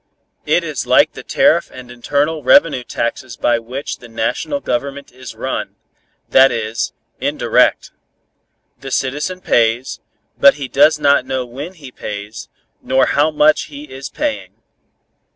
"It 0.47 0.63
is 0.63 0.87
like 0.87 1.11
the 1.13 1.21
tariff 1.21 1.69
and 1.69 1.91
internal 1.91 2.41
revenue 2.41 2.83
taxes 2.83 3.37
by 3.37 3.59
which 3.59 3.99
the 3.99 4.09
National 4.09 4.59
Government 4.59 5.11
is 5.11 5.35
run, 5.35 5.75
that 6.27 6.51
is, 6.51 6.93
indirect. 7.19 7.91
The 8.79 8.89
citizen 8.89 9.41
pays, 9.41 9.99
but 10.39 10.55
he 10.55 10.67
does 10.67 10.97
not 10.97 11.27
know 11.27 11.45
when 11.45 11.73
he 11.75 11.91
pays, 11.91 12.49
nor 12.81 13.05
how 13.05 13.29
much 13.29 13.65
he 13.65 13.83
is 13.93 14.09
paying. 14.09 14.55